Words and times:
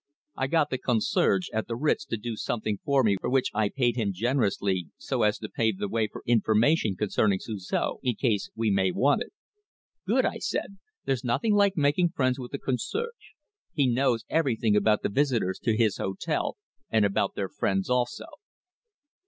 I 0.35 0.47
got 0.47 0.71
the 0.71 0.79
concierge 0.79 1.49
at 1.53 1.67
the 1.67 1.75
Ritz 1.75 2.05
to 2.05 2.17
do 2.17 2.35
something 2.35 2.79
for 2.83 3.03
me 3.03 3.17
for 3.17 3.29
which 3.29 3.51
I 3.53 3.69
paid 3.69 3.97
him 3.97 4.13
generously, 4.13 4.87
so 4.97 5.21
as 5.21 5.37
to 5.37 5.47
pave 5.47 5.77
the 5.77 5.87
way 5.87 6.07
for 6.07 6.23
information 6.25 6.95
concerning 6.95 7.37
Suzor, 7.37 7.97
in 8.01 8.15
case 8.15 8.49
we 8.55 8.71
may 8.71 8.89
want 8.89 9.21
it." 9.21 9.31
"Good," 10.07 10.25
I 10.25 10.39
said. 10.39 10.79
"There's 11.05 11.23
nothing 11.23 11.53
like 11.53 11.77
making 11.77 12.09
friends 12.15 12.39
with 12.39 12.51
a 12.55 12.57
concierge. 12.57 13.11
He 13.73 13.85
knows 13.85 14.25
everything 14.27 14.75
about 14.75 15.03
the 15.03 15.09
visitors 15.09 15.59
to 15.59 15.77
his 15.77 15.97
hotel, 15.97 16.57
and 16.89 17.05
about 17.05 17.35
their 17.35 17.47
friends 17.49 17.87
also." 17.87 18.25